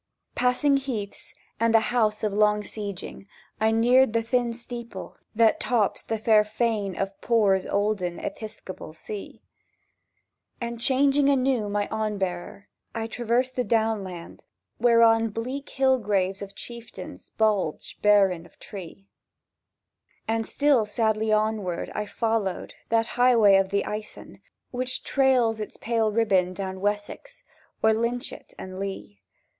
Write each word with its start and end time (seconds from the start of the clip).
Passing 0.33 0.77
heaths, 0.77 1.31
and 1.59 1.75
the 1.75 1.91
House 1.93 2.23
of 2.23 2.33
Long 2.33 2.63
Sieging, 2.63 3.27
I 3.59 3.69
neared 3.69 4.13
the 4.13 4.23
thin 4.23 4.51
steeple 4.51 5.15
That 5.35 5.59
tops 5.59 6.01
the 6.01 6.17
fair 6.17 6.43
fane 6.43 6.97
of 6.99 7.21
Poore's 7.21 7.67
olden 7.67 8.17
Episcopal 8.17 8.93
see; 8.93 9.43
And, 10.59 10.79
changing 10.81 11.29
anew 11.29 11.69
my 11.69 11.87
onbearer, 11.91 12.63
I 12.95 13.05
traversed 13.05 13.55
the 13.55 13.63
downland 13.63 14.43
Whereon 14.79 15.25
the 15.25 15.29
bleak 15.29 15.69
hill 15.69 15.99
graves 15.99 16.41
of 16.41 16.55
Chieftains 16.55 17.29
Bulge 17.37 17.99
barren 18.01 18.47
of 18.47 18.57
tree; 18.57 19.05
And 20.27 20.47
still 20.47 20.87
sadly 20.87 21.31
onward 21.31 21.91
I 21.93 22.07
followed 22.07 22.73
That 22.89 23.05
Highway 23.05 23.61
the 23.61 23.83
Icen, 23.83 24.41
Which 24.71 25.03
trails 25.03 25.59
its 25.59 25.77
pale 25.77 26.11
riband 26.11 26.55
down 26.55 26.81
Wessex 26.81 27.43
O'er 27.83 27.93
lynchet 27.93 28.55
and 28.57 28.79
lea. 28.79 29.21